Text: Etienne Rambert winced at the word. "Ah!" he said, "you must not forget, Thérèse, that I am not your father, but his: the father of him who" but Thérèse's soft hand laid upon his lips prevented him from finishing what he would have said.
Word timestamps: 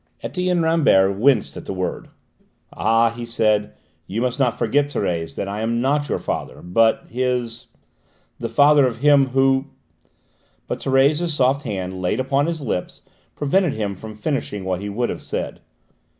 Etienne 0.23 0.63
Rambert 0.63 1.15
winced 1.15 1.55
at 1.55 1.65
the 1.65 1.73
word. 1.75 2.07
"Ah!" 2.73 3.11
he 3.11 3.23
said, 3.23 3.75
"you 4.07 4.19
must 4.19 4.39
not 4.39 4.57
forget, 4.57 4.87
Thérèse, 4.87 5.35
that 5.35 5.47
I 5.47 5.61
am 5.61 5.79
not 5.79 6.09
your 6.09 6.17
father, 6.17 6.63
but 6.63 7.05
his: 7.07 7.67
the 8.39 8.49
father 8.49 8.87
of 8.87 8.97
him 8.97 9.27
who" 9.27 9.67
but 10.67 10.79
Thérèse's 10.79 11.35
soft 11.35 11.61
hand 11.65 12.01
laid 12.01 12.19
upon 12.19 12.47
his 12.47 12.61
lips 12.61 13.03
prevented 13.35 13.73
him 13.73 13.95
from 13.95 14.15
finishing 14.15 14.65
what 14.65 14.81
he 14.81 14.89
would 14.89 15.11
have 15.11 15.21
said. 15.21 15.59